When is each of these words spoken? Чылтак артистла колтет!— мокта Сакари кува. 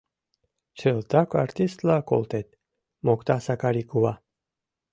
Чылтак 0.77 1.29
артистла 1.43 1.97
колтет!— 2.09 2.47
мокта 3.05 3.35
Сакари 3.45 3.83
кува. 3.89 4.13